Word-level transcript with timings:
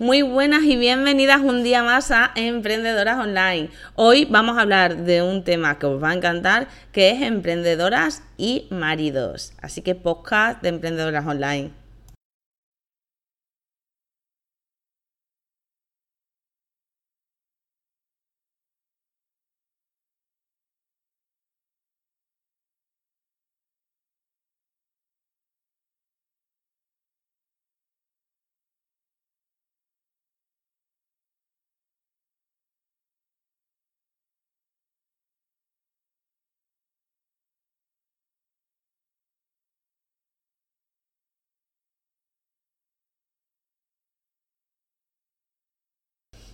Muy 0.00 0.22
buenas 0.22 0.64
y 0.64 0.76
bienvenidas 0.76 1.40
un 1.40 1.62
día 1.62 1.84
más 1.84 2.10
a 2.10 2.32
Emprendedoras 2.34 3.16
Online. 3.16 3.70
Hoy 3.94 4.24
vamos 4.24 4.58
a 4.58 4.62
hablar 4.62 4.96
de 4.96 5.22
un 5.22 5.44
tema 5.44 5.78
que 5.78 5.86
os 5.86 6.02
va 6.02 6.10
a 6.10 6.14
encantar, 6.14 6.66
que 6.90 7.12
es 7.12 7.22
emprendedoras 7.22 8.24
y 8.36 8.66
maridos. 8.70 9.52
Así 9.62 9.82
que 9.82 9.94
podcast 9.94 10.60
de 10.62 10.70
Emprendedoras 10.70 11.24
Online. 11.24 11.83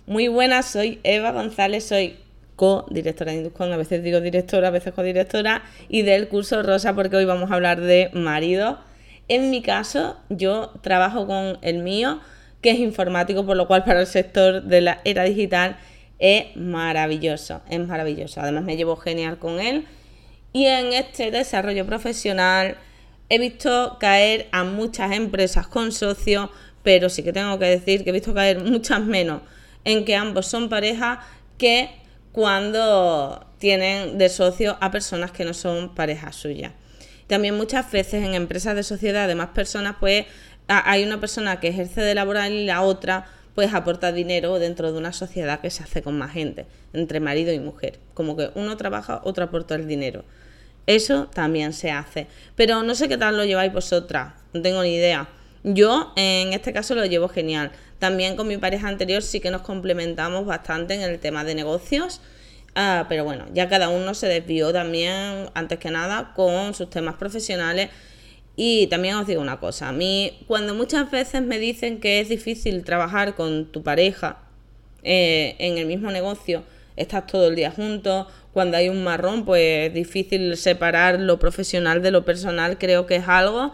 Muy 0.07 0.27
buenas, 0.29 0.65
soy 0.65 0.99
Eva 1.03 1.31
González, 1.31 1.85
soy 1.85 2.17
co-directora 2.55 3.31
de 3.31 3.37
Induscon, 3.37 3.71
a 3.71 3.77
veces 3.77 4.03
digo 4.03 4.19
directora, 4.19 4.69
a 4.69 4.71
veces 4.71 4.93
co-directora, 4.93 5.61
y 5.89 6.01
del 6.01 6.27
curso 6.27 6.63
Rosa 6.63 6.95
porque 6.95 7.17
hoy 7.17 7.25
vamos 7.25 7.51
a 7.51 7.53
hablar 7.53 7.79
de 7.79 8.09
marido. 8.13 8.79
En 9.27 9.51
mi 9.51 9.61
caso, 9.61 10.17
yo 10.29 10.71
trabajo 10.81 11.27
con 11.27 11.59
el 11.61 11.83
mío, 11.83 12.19
que 12.61 12.71
es 12.71 12.79
informático, 12.79 13.45
por 13.45 13.55
lo 13.55 13.67
cual 13.67 13.83
para 13.83 14.01
el 14.01 14.07
sector 14.07 14.63
de 14.63 14.81
la 14.81 15.01
era 15.05 15.23
digital 15.23 15.77
es 16.17 16.45
maravilloso, 16.55 17.61
es 17.69 17.79
maravilloso. 17.79 18.41
Además 18.41 18.63
me 18.63 18.77
llevo 18.77 18.95
genial 18.95 19.37
con 19.37 19.59
él. 19.59 19.85
Y 20.51 20.65
en 20.65 20.93
este 20.93 21.29
desarrollo 21.29 21.85
profesional 21.85 22.75
he 23.29 23.37
visto 23.37 23.97
caer 23.99 24.47
a 24.51 24.63
muchas 24.63 25.11
empresas 25.11 25.67
con 25.67 25.91
socios, 25.91 26.49
pero 26.81 27.07
sí 27.07 27.21
que 27.21 27.33
tengo 27.33 27.59
que 27.59 27.65
decir 27.65 28.03
que 28.03 28.09
he 28.09 28.13
visto 28.13 28.33
caer 28.33 28.63
muchas 28.63 28.99
menos 29.01 29.41
en 29.85 30.05
que 30.05 30.15
ambos 30.15 30.47
son 30.47 30.69
pareja 30.69 31.21
que 31.57 31.89
cuando 32.31 33.45
tienen 33.57 34.17
de 34.17 34.29
socio 34.29 34.77
a 34.81 34.91
personas 34.91 35.31
que 35.31 35.45
no 35.45 35.53
son 35.53 35.93
pareja 35.93 36.31
suya. 36.31 36.73
También 37.27 37.55
muchas 37.55 37.91
veces 37.91 38.23
en 38.23 38.33
empresas 38.33 38.75
de 38.75 38.83
sociedad 38.83 39.27
de 39.27 39.35
más 39.35 39.49
personas, 39.49 39.95
pues 39.99 40.25
hay 40.67 41.03
una 41.03 41.19
persona 41.19 41.59
que 41.59 41.69
ejerce 41.69 42.01
de 42.01 42.15
laboral 42.15 42.51
y 42.51 42.65
la 42.65 42.81
otra 42.81 43.25
pues 43.55 43.73
aporta 43.73 44.11
dinero 44.11 44.59
dentro 44.59 44.91
de 44.91 44.97
una 44.97 45.13
sociedad 45.13 45.59
que 45.59 45.69
se 45.69 45.83
hace 45.83 46.01
con 46.01 46.17
más 46.17 46.31
gente, 46.31 46.65
entre 46.93 47.19
marido 47.19 47.51
y 47.53 47.59
mujer. 47.59 47.99
Como 48.13 48.37
que 48.37 48.49
uno 48.55 48.77
trabaja, 48.77 49.21
otro 49.23 49.43
aporta 49.43 49.75
el 49.75 49.87
dinero. 49.87 50.23
Eso 50.87 51.27
también 51.27 51.73
se 51.73 51.91
hace. 51.91 52.27
Pero 52.55 52.83
no 52.83 52.95
sé 52.95 53.07
qué 53.07 53.17
tal 53.17 53.37
lo 53.37 53.45
lleváis 53.45 53.73
vosotras, 53.73 54.33
no 54.53 54.61
tengo 54.61 54.81
ni 54.83 54.95
idea. 54.95 55.29
Yo 55.63 56.13
en 56.15 56.53
este 56.53 56.73
caso 56.73 56.95
lo 56.95 57.05
llevo 57.05 57.27
genial. 57.27 57.71
También 58.01 58.35
con 58.35 58.47
mi 58.47 58.57
pareja 58.57 58.87
anterior 58.87 59.21
sí 59.21 59.39
que 59.41 59.51
nos 59.51 59.61
complementamos 59.61 60.47
bastante 60.47 60.95
en 60.95 61.01
el 61.01 61.19
tema 61.19 61.43
de 61.43 61.53
negocios. 61.53 62.19
Ah, 62.73 63.05
pero 63.07 63.23
bueno, 63.23 63.45
ya 63.53 63.69
cada 63.69 63.89
uno 63.89 64.15
se 64.15 64.25
desvió 64.25 64.73
también, 64.73 65.51
antes 65.53 65.77
que 65.77 65.91
nada, 65.91 66.33
con 66.35 66.73
sus 66.73 66.89
temas 66.89 67.13
profesionales. 67.17 67.91
Y 68.55 68.87
también 68.87 69.17
os 69.17 69.27
digo 69.27 69.39
una 69.39 69.59
cosa, 69.59 69.89
a 69.89 69.91
mí 69.91 70.43
cuando 70.47 70.73
muchas 70.73 71.11
veces 71.11 71.43
me 71.43 71.59
dicen 71.59 71.99
que 71.99 72.19
es 72.19 72.29
difícil 72.29 72.83
trabajar 72.83 73.35
con 73.35 73.71
tu 73.71 73.83
pareja 73.83 74.39
eh, 75.03 75.55
en 75.59 75.77
el 75.77 75.85
mismo 75.85 76.09
negocio, 76.09 76.63
estás 76.95 77.27
todo 77.27 77.49
el 77.49 77.55
día 77.55 77.69
juntos, 77.69 78.25
cuando 78.51 78.77
hay 78.77 78.89
un 78.89 79.03
marrón, 79.03 79.45
pues 79.45 79.89
es 79.89 79.93
difícil 79.93 80.57
separar 80.57 81.19
lo 81.19 81.37
profesional 81.37 82.01
de 82.01 82.09
lo 82.09 82.25
personal, 82.25 82.79
creo 82.79 83.05
que 83.05 83.17
es 83.17 83.27
algo 83.27 83.73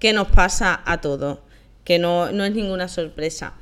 que 0.00 0.12
nos 0.12 0.26
pasa 0.26 0.82
a 0.84 1.00
todos, 1.00 1.38
que 1.84 2.00
no, 2.00 2.32
no 2.32 2.44
es 2.44 2.52
ninguna 2.52 2.88
sorpresa 2.88 3.54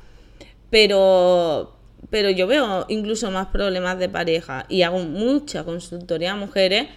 pero, 0.69 1.77
pero 2.09 2.29
yo 2.29 2.47
veo 2.47 2.85
incluso 2.89 3.31
más 3.31 3.47
problemas 3.47 3.99
de 3.99 4.09
pareja 4.09 4.65
y 4.69 4.81
hago 4.81 4.99
mucha 4.99 5.63
consultoría 5.63 6.33
a 6.33 6.35
mujeres, 6.35 6.87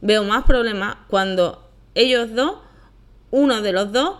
veo 0.00 0.24
más 0.24 0.44
problemas 0.44 0.96
cuando 1.08 1.68
ellos 1.94 2.34
dos, 2.34 2.58
uno 3.30 3.62
de 3.62 3.72
los 3.72 3.92
dos, 3.92 4.18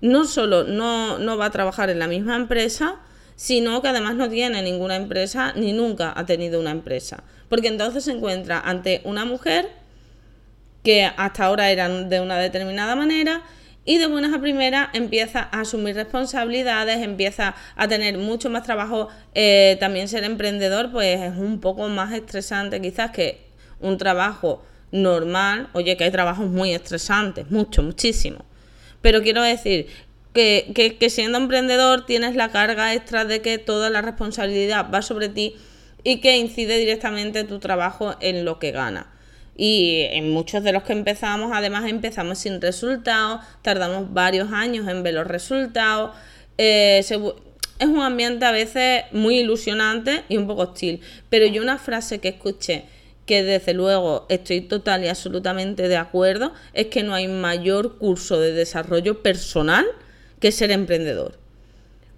no 0.00 0.24
solo 0.24 0.64
no, 0.64 1.18
no 1.18 1.36
va 1.38 1.46
a 1.46 1.50
trabajar 1.50 1.88
en 1.88 1.98
la 1.98 2.06
misma 2.06 2.36
empresa, 2.36 3.00
sino 3.36 3.82
que 3.82 3.88
además 3.88 4.14
no 4.14 4.28
tiene 4.28 4.62
ninguna 4.62 4.96
empresa 4.96 5.52
ni 5.56 5.72
nunca 5.72 6.12
ha 6.14 6.26
tenido 6.26 6.60
una 6.60 6.70
empresa. 6.70 7.24
Porque 7.48 7.68
entonces 7.68 8.04
se 8.04 8.12
encuentra 8.12 8.60
ante 8.60 9.00
una 9.04 9.24
mujer 9.24 9.70
que 10.82 11.04
hasta 11.04 11.46
ahora 11.46 11.70
era 11.70 11.88
de 11.88 12.20
una 12.20 12.38
determinada 12.38 12.94
manera 12.94 13.42
y 13.84 13.98
de 13.98 14.06
buenas 14.06 14.34
a 14.34 14.40
primeras 14.40 14.88
empieza 14.94 15.48
a 15.52 15.60
asumir 15.60 15.94
responsabilidades, 15.94 17.02
empieza 17.02 17.54
a 17.76 17.88
tener 17.88 18.16
mucho 18.18 18.48
más 18.48 18.62
trabajo. 18.62 19.08
Eh, 19.34 19.76
también 19.78 20.08
ser 20.08 20.24
emprendedor 20.24 20.90
pues 20.90 21.20
es 21.20 21.36
un 21.36 21.60
poco 21.60 21.88
más 21.88 22.12
estresante 22.12 22.80
quizás 22.80 23.10
que 23.10 23.46
un 23.80 23.98
trabajo 23.98 24.64
normal. 24.90 25.68
Oye, 25.74 25.96
que 25.96 26.04
hay 26.04 26.10
trabajos 26.10 26.46
muy 26.46 26.72
estresantes, 26.72 27.50
mucho, 27.50 27.82
muchísimo. 27.82 28.44
Pero 29.02 29.22
quiero 29.22 29.42
decir 29.42 29.88
que, 30.32 30.72
que, 30.74 30.96
que 30.96 31.10
siendo 31.10 31.36
emprendedor 31.36 32.06
tienes 32.06 32.36
la 32.36 32.50
carga 32.50 32.94
extra 32.94 33.26
de 33.26 33.42
que 33.42 33.58
toda 33.58 33.90
la 33.90 34.00
responsabilidad 34.00 34.90
va 34.92 35.02
sobre 35.02 35.28
ti 35.28 35.56
y 36.02 36.20
que 36.20 36.38
incide 36.38 36.78
directamente 36.78 37.44
tu 37.44 37.58
trabajo 37.58 38.14
en 38.20 38.46
lo 38.46 38.58
que 38.58 38.70
ganas. 38.70 39.06
Y 39.56 40.06
en 40.10 40.30
muchos 40.30 40.64
de 40.64 40.72
los 40.72 40.82
que 40.82 40.92
empezamos, 40.92 41.52
además, 41.54 41.88
empezamos 41.88 42.38
sin 42.38 42.60
resultados, 42.60 43.40
tardamos 43.62 44.12
varios 44.12 44.52
años 44.52 44.88
en 44.88 45.02
ver 45.02 45.14
los 45.14 45.26
resultados. 45.26 46.10
Eh, 46.58 46.98
es 47.78 47.88
un 47.88 48.00
ambiente 48.00 48.44
a 48.44 48.52
veces 48.52 49.04
muy 49.12 49.38
ilusionante 49.38 50.24
y 50.28 50.36
un 50.36 50.46
poco 50.46 50.62
hostil. 50.62 51.00
Pero 51.30 51.46
yo 51.46 51.62
una 51.62 51.78
frase 51.78 52.18
que 52.18 52.28
escuché 52.28 52.84
que 53.26 53.42
desde 53.42 53.72
luego 53.72 54.26
estoy 54.28 54.60
total 54.60 55.04
y 55.04 55.08
absolutamente 55.08 55.88
de 55.88 55.96
acuerdo, 55.96 56.52
es 56.74 56.88
que 56.88 57.02
no 57.02 57.14
hay 57.14 57.26
mayor 57.26 57.96
curso 57.96 58.38
de 58.38 58.52
desarrollo 58.52 59.22
personal 59.22 59.86
que 60.40 60.52
ser 60.52 60.70
emprendedor. 60.70 61.38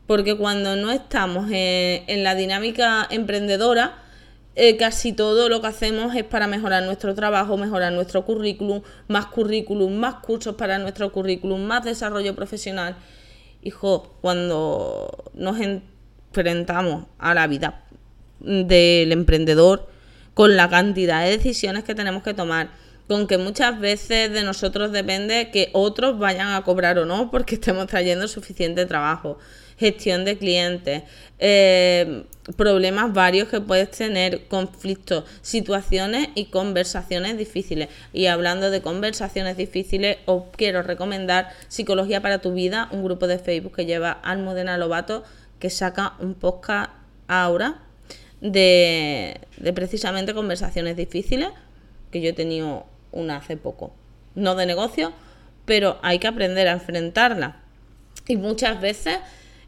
Porque 0.06 0.36
cuando 0.36 0.76
no 0.76 0.90
estamos 0.90 1.48
en 1.50 2.24
la 2.24 2.34
dinámica 2.34 3.06
emprendedora, 3.10 4.02
eh, 4.58 4.78
casi 4.78 5.12
todo 5.12 5.50
lo 5.50 5.60
que 5.60 5.66
hacemos 5.66 6.16
es 6.16 6.24
para 6.24 6.46
mejorar 6.46 6.82
nuestro 6.82 7.14
trabajo, 7.14 7.58
mejorar 7.58 7.92
nuestro 7.92 8.24
currículum, 8.24 8.80
más 9.06 9.26
currículum, 9.26 9.94
más 9.96 10.16
cursos 10.16 10.54
para 10.54 10.78
nuestro 10.78 11.12
currículum, 11.12 11.62
más 11.62 11.84
desarrollo 11.84 12.34
profesional. 12.34 12.96
Hijo, 13.62 14.16
cuando 14.22 15.30
nos 15.34 15.60
enfrentamos 15.60 17.04
a 17.18 17.34
la 17.34 17.46
vida 17.46 17.84
del 18.40 19.12
emprendedor, 19.12 19.88
con 20.32 20.56
la 20.56 20.70
cantidad 20.70 21.24
de 21.24 21.32
decisiones 21.32 21.84
que 21.84 21.94
tenemos 21.94 22.22
que 22.22 22.32
tomar, 22.32 22.70
con 23.08 23.26
que 23.26 23.36
muchas 23.36 23.78
veces 23.78 24.32
de 24.32 24.42
nosotros 24.42 24.90
depende 24.90 25.50
que 25.50 25.68
otros 25.74 26.18
vayan 26.18 26.54
a 26.54 26.62
cobrar 26.62 26.98
o 26.98 27.04
no 27.04 27.30
porque 27.30 27.54
estemos 27.56 27.88
trayendo 27.88 28.26
suficiente 28.26 28.86
trabajo 28.86 29.38
gestión 29.78 30.24
de 30.24 30.38
clientes, 30.38 31.02
eh, 31.38 32.24
problemas 32.56 33.12
varios 33.12 33.48
que 33.48 33.60
puedes 33.60 33.90
tener, 33.90 34.46
conflictos, 34.46 35.24
situaciones 35.42 36.28
y 36.34 36.46
conversaciones 36.46 37.36
difíciles. 37.36 37.88
Y 38.12 38.26
hablando 38.26 38.70
de 38.70 38.80
conversaciones 38.80 39.56
difíciles, 39.56 40.18
os 40.26 40.44
quiero 40.56 40.82
recomendar 40.82 41.50
Psicología 41.68 42.22
para 42.22 42.40
tu 42.40 42.54
vida, 42.54 42.88
un 42.92 43.04
grupo 43.04 43.26
de 43.26 43.38
Facebook 43.38 43.76
que 43.76 43.86
lleva 43.86 44.12
Almudena 44.12 44.78
Lobato, 44.78 45.24
que 45.58 45.70
saca 45.70 46.14
un 46.20 46.34
podcast 46.34 46.90
ahora 47.28 47.82
de, 48.40 49.40
de 49.56 49.72
precisamente 49.72 50.34
conversaciones 50.34 50.96
difíciles, 50.96 51.48
que 52.10 52.20
yo 52.20 52.30
he 52.30 52.34
tenido 52.34 52.86
una 53.12 53.36
hace 53.36 53.56
poco. 53.56 53.92
No 54.34 54.54
de 54.54 54.66
negocio, 54.66 55.12
pero 55.64 55.98
hay 56.02 56.18
que 56.18 56.28
aprender 56.28 56.68
a 56.68 56.72
enfrentarla. 56.72 57.60
Y 58.28 58.36
muchas 58.36 58.80
veces 58.80 59.18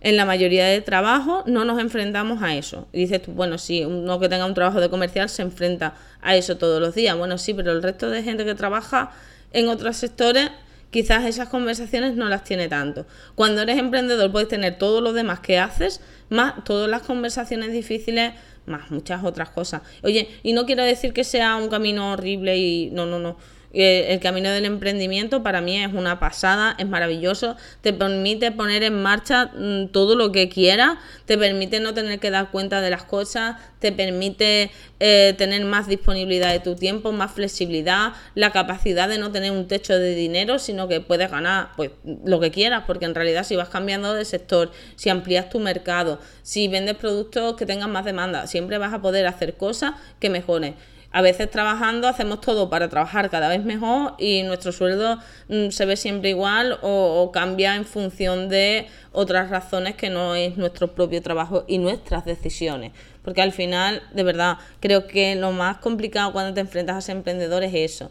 en 0.00 0.16
la 0.16 0.24
mayoría 0.24 0.66
de 0.66 0.80
trabajos 0.80 1.46
no 1.46 1.64
nos 1.64 1.80
enfrentamos 1.80 2.42
a 2.42 2.54
eso. 2.54 2.86
Y 2.92 3.00
dices 3.00 3.22
tú, 3.22 3.32
bueno, 3.32 3.58
si 3.58 3.84
uno 3.84 4.20
que 4.20 4.28
tenga 4.28 4.46
un 4.46 4.54
trabajo 4.54 4.80
de 4.80 4.88
comercial 4.88 5.28
se 5.28 5.42
enfrenta 5.42 5.94
a 6.22 6.36
eso 6.36 6.56
todos 6.56 6.80
los 6.80 6.94
días. 6.94 7.16
Bueno, 7.16 7.38
sí, 7.38 7.54
pero 7.54 7.72
el 7.72 7.82
resto 7.82 8.08
de 8.10 8.22
gente 8.22 8.44
que 8.44 8.54
trabaja 8.54 9.10
en 9.52 9.68
otros 9.68 9.96
sectores, 9.96 10.50
quizás 10.90 11.24
esas 11.24 11.48
conversaciones 11.48 12.14
no 12.14 12.28
las 12.28 12.44
tiene 12.44 12.68
tanto. 12.68 13.06
Cuando 13.34 13.62
eres 13.62 13.78
emprendedor 13.78 14.30
puedes 14.30 14.48
tener 14.48 14.78
todo 14.78 15.00
lo 15.00 15.12
demás 15.12 15.40
que 15.40 15.58
haces, 15.58 16.00
más 16.28 16.64
todas 16.64 16.88
las 16.88 17.02
conversaciones 17.02 17.72
difíciles, 17.72 18.34
más 18.66 18.90
muchas 18.90 19.24
otras 19.24 19.50
cosas. 19.50 19.82
Oye, 20.02 20.28
y 20.42 20.52
no 20.52 20.66
quiero 20.66 20.84
decir 20.84 21.12
que 21.12 21.24
sea 21.24 21.56
un 21.56 21.68
camino 21.68 22.12
horrible 22.12 22.56
y 22.56 22.90
no, 22.92 23.06
no, 23.06 23.18
no. 23.18 23.36
El 23.72 24.18
camino 24.20 24.50
del 24.50 24.64
emprendimiento 24.64 25.42
para 25.42 25.60
mí 25.60 25.76
es 25.76 25.92
una 25.92 26.18
pasada, 26.18 26.74
es 26.78 26.88
maravilloso, 26.88 27.56
te 27.82 27.92
permite 27.92 28.50
poner 28.50 28.82
en 28.82 29.02
marcha 29.02 29.50
mm, 29.54 29.88
todo 29.88 30.16
lo 30.16 30.32
que 30.32 30.48
quieras, 30.48 30.96
te 31.26 31.36
permite 31.36 31.78
no 31.80 31.92
tener 31.92 32.18
que 32.18 32.30
dar 32.30 32.50
cuenta 32.50 32.80
de 32.80 32.88
las 32.90 33.04
cosas, 33.04 33.56
te 33.78 33.92
permite 33.92 34.70
eh, 35.00 35.34
tener 35.36 35.64
más 35.64 35.86
disponibilidad 35.86 36.50
de 36.50 36.60
tu 36.60 36.76
tiempo, 36.76 37.12
más 37.12 37.32
flexibilidad, 37.32 38.14
la 38.34 38.52
capacidad 38.52 39.08
de 39.08 39.18
no 39.18 39.32
tener 39.32 39.52
un 39.52 39.68
techo 39.68 39.98
de 39.98 40.14
dinero, 40.14 40.58
sino 40.58 40.88
que 40.88 41.00
puedes 41.00 41.30
ganar 41.30 41.70
pues 41.76 41.90
lo 42.24 42.40
que 42.40 42.50
quieras, 42.50 42.84
porque 42.86 43.04
en 43.04 43.14
realidad 43.14 43.44
si 43.44 43.54
vas 43.54 43.68
cambiando 43.68 44.14
de 44.14 44.24
sector, 44.24 44.72
si 44.96 45.10
amplías 45.10 45.50
tu 45.50 45.60
mercado, 45.60 46.20
si 46.42 46.68
vendes 46.68 46.96
productos 46.96 47.56
que 47.56 47.66
tengan 47.66 47.92
más 47.92 48.06
demanda, 48.06 48.46
siempre 48.46 48.78
vas 48.78 48.94
a 48.94 49.02
poder 49.02 49.26
hacer 49.26 49.56
cosas 49.56 49.92
que 50.18 50.30
mejoren 50.30 50.74
a 51.10 51.22
veces 51.22 51.50
trabajando 51.50 52.06
hacemos 52.06 52.40
todo 52.40 52.68
para 52.68 52.88
trabajar 52.88 53.30
cada 53.30 53.48
vez 53.48 53.64
mejor 53.64 54.14
y 54.18 54.42
nuestro 54.42 54.72
sueldo 54.72 55.18
mm, 55.48 55.70
se 55.70 55.86
ve 55.86 55.96
siempre 55.96 56.30
igual 56.30 56.78
o, 56.82 57.30
cambia 57.32 57.76
en 57.76 57.84
función 57.84 58.48
de 58.48 58.86
otras 59.12 59.48
razones 59.48 59.96
que 59.96 60.10
no 60.10 60.34
es 60.34 60.56
nuestro 60.56 60.88
propio 60.94 61.22
trabajo 61.22 61.64
y 61.66 61.78
nuestras 61.78 62.24
decisiones. 62.24 62.92
Porque 63.22 63.42
al 63.42 63.52
final, 63.52 64.02
de 64.12 64.22
verdad, 64.22 64.58
creo 64.80 65.06
que 65.06 65.34
lo 65.34 65.52
más 65.52 65.78
complicado 65.78 66.32
cuando 66.32 66.54
te 66.54 66.60
enfrentas 66.60 66.96
a 66.96 67.00
ser 67.00 67.16
emprendedor 67.16 67.62
es 67.62 67.74
eso. 67.74 68.10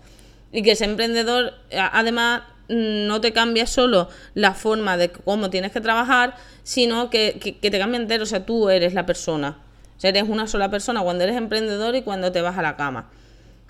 Y 0.51 0.63
que 0.63 0.71
ese 0.71 0.85
emprendedor, 0.85 1.53
además, 1.71 2.43
mm, 2.67 3.05
no 3.07 3.21
te 3.21 3.31
cambia 3.31 3.67
solo 3.67 4.09
la 4.33 4.53
forma 4.53 4.97
de 4.97 5.11
cómo 5.11 5.49
tienes 5.49 5.71
que 5.71 5.81
trabajar, 5.81 6.35
sino 6.63 7.09
que, 7.09 7.57
que 7.61 7.71
te 7.71 7.79
cambia 7.79 7.99
entero. 7.99 8.23
O 8.23 8.27
sea, 8.27 8.45
tú 8.45 8.69
eres 8.69 8.93
la 8.93 9.05
persona 9.05 9.57
eres 10.03 10.23
una 10.27 10.47
sola 10.47 10.69
persona 10.69 11.01
cuando 11.01 11.23
eres 11.23 11.35
emprendedor 11.35 11.95
y 11.95 12.01
cuando 12.01 12.31
te 12.31 12.41
vas 12.41 12.57
a 12.57 12.61
la 12.61 12.75
cama. 12.75 13.09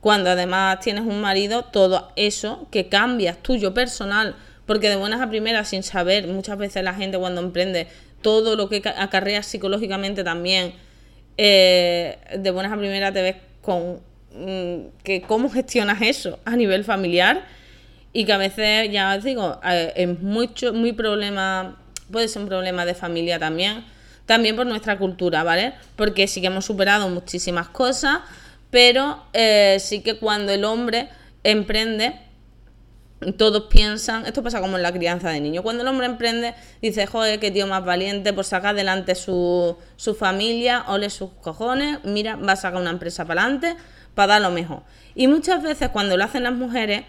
Cuando 0.02 0.30
además 0.30 0.80
tienes 0.80 1.04
un 1.04 1.22
marido, 1.22 1.64
todo 1.64 2.12
eso 2.16 2.68
que 2.72 2.88
cambias 2.88 3.38
tuyo 3.38 3.74
personal, 3.74 4.36
porque 4.66 4.90
de 4.90 4.96
buenas 4.96 5.22
a 5.22 5.30
primeras, 5.30 5.70
sin 5.70 5.84
saber, 5.84 6.28
muchas 6.28 6.58
veces 6.58 6.84
la 6.84 6.94
gente 6.94 7.18
cuando 7.18 7.42
emprende, 7.42 7.88
todo 8.22 8.56
lo 8.56 8.70
que 8.70 8.82
acarrea 8.98 9.42
psicológicamente 9.44 10.24
también, 10.24 10.74
eh, 11.38 12.18
de 12.36 12.52
buenas 12.52 12.74
a 12.74 12.78
primeras 12.78 13.14
te 13.14 13.22
ves 13.22 13.36
con 13.62 14.00
mm, 14.36 15.04
que 15.04 15.22
cómo 15.22 15.50
gestionas 15.50 16.02
eso 16.02 16.40
a 16.46 16.56
nivel 16.56 16.84
familiar 16.84 17.46
y 18.12 18.26
que 18.26 18.34
a 18.34 18.38
veces, 18.38 18.92
ya 18.92 19.16
os 19.16 19.24
digo, 19.24 19.60
eh, 19.64 19.94
es 19.96 20.20
mucho, 20.20 20.74
muy 20.74 20.94
problema, 20.94 21.78
puede 22.12 22.28
ser 22.28 22.42
un 22.42 22.48
problema 22.48 22.86
de 22.86 22.96
familia 22.96 23.40
también 23.40 23.84
también 24.28 24.56
por 24.56 24.68
nuestra 24.68 25.00
cultura, 25.00 25.44
¿vale? 25.44 25.74
Porque 25.96 26.28
sí 26.28 26.42
que 26.42 26.48
hemos 26.48 26.66
superado 26.66 27.10
muchísimas 27.10 27.70
cosas, 27.70 28.20
pero 28.70 29.24
eh, 29.34 29.78
sí 29.80 30.02
que 30.02 30.20
cuando 30.20 30.52
el 30.52 30.66
hombre 30.66 31.10
emprende, 31.44 32.20
todos 33.38 33.64
piensan, 33.64 34.28
esto 34.28 34.44
pasa 34.44 34.60
como 34.62 34.76
en 34.76 34.84
la 34.84 34.92
crianza 34.92 35.30
de 35.30 35.40
niños, 35.40 35.64
cuando 35.64 35.82
el 35.82 35.88
hombre 35.88 36.06
emprende, 36.06 36.54
dice, 36.82 37.08
joder, 37.08 37.40
qué 37.40 37.50
tío 37.50 37.66
más 37.66 37.84
valiente 37.84 38.34
por 38.34 38.44
sacar 38.44 38.76
adelante 38.76 39.16
su, 39.16 39.78
su 39.96 40.14
familia, 40.14 40.84
ole 40.88 41.10
sus 41.10 41.32
cojones, 41.42 42.00
mira, 42.04 42.36
va 42.36 42.52
a 42.52 42.58
sacar 42.58 42.82
una 42.82 42.92
empresa 42.92 43.26
para 43.26 43.42
adelante 43.42 43.76
para 44.14 44.34
dar 44.34 44.42
lo 44.42 44.52
mejor. 44.52 44.84
Y 45.16 45.28
muchas 45.28 45.64
veces 45.64 45.90
cuando 45.90 46.18
lo 46.18 46.26
hacen 46.26 46.44
las 46.44 46.54
mujeres, 46.54 47.06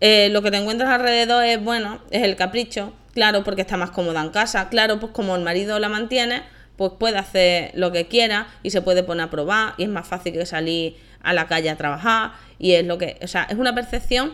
eh, 0.00 0.28
lo 0.30 0.42
que 0.42 0.50
te 0.50 0.58
encuentras 0.58 0.90
alrededor 0.90 1.42
es, 1.44 1.62
bueno, 1.62 2.02
es 2.10 2.22
el 2.22 2.36
capricho, 2.36 2.92
claro, 3.20 3.44
porque 3.44 3.60
está 3.60 3.76
más 3.76 3.90
cómoda 3.90 4.22
en 4.22 4.30
casa, 4.30 4.70
claro, 4.70 4.98
pues 4.98 5.12
como 5.12 5.36
el 5.36 5.42
marido 5.42 5.78
la 5.78 5.90
mantiene, 5.90 6.42
pues 6.76 6.92
puede 6.98 7.18
hacer 7.18 7.70
lo 7.74 7.92
que 7.92 8.08
quiera 8.08 8.46
y 8.62 8.70
se 8.70 8.80
puede 8.80 9.02
poner 9.02 9.26
a 9.26 9.30
probar 9.30 9.74
y 9.76 9.82
es 9.82 9.90
más 9.90 10.08
fácil 10.08 10.32
que 10.32 10.46
salir 10.46 10.96
a 11.22 11.34
la 11.34 11.46
calle 11.46 11.68
a 11.68 11.76
trabajar 11.76 12.32
y 12.58 12.72
es 12.72 12.86
lo 12.86 12.96
que, 12.96 13.18
o 13.22 13.26
sea, 13.26 13.46
es 13.50 13.58
una 13.58 13.74
percepción 13.74 14.32